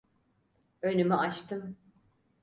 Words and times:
Önümü 0.81 1.13
açtım… 1.15 1.77